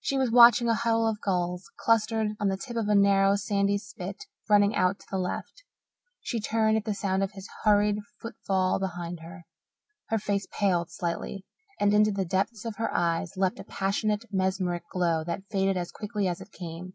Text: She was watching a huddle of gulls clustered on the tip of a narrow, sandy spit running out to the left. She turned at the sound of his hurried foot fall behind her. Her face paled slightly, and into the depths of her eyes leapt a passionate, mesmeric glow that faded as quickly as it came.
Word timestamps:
She 0.00 0.16
was 0.16 0.30
watching 0.30 0.66
a 0.66 0.74
huddle 0.74 1.06
of 1.06 1.20
gulls 1.20 1.70
clustered 1.78 2.28
on 2.40 2.48
the 2.48 2.56
tip 2.56 2.74
of 2.74 2.88
a 2.88 2.94
narrow, 2.94 3.36
sandy 3.36 3.76
spit 3.76 4.24
running 4.48 4.74
out 4.74 4.98
to 5.00 5.06
the 5.10 5.18
left. 5.18 5.62
She 6.22 6.40
turned 6.40 6.78
at 6.78 6.86
the 6.86 6.94
sound 6.94 7.22
of 7.22 7.32
his 7.32 7.46
hurried 7.62 7.98
foot 8.18 8.34
fall 8.46 8.80
behind 8.80 9.20
her. 9.20 9.44
Her 10.08 10.16
face 10.18 10.46
paled 10.50 10.90
slightly, 10.90 11.44
and 11.78 11.92
into 11.92 12.12
the 12.12 12.24
depths 12.24 12.64
of 12.64 12.76
her 12.76 12.90
eyes 12.94 13.36
leapt 13.36 13.58
a 13.60 13.64
passionate, 13.64 14.24
mesmeric 14.32 14.84
glow 14.90 15.22
that 15.24 15.44
faded 15.50 15.76
as 15.76 15.92
quickly 15.92 16.26
as 16.28 16.40
it 16.40 16.50
came. 16.50 16.94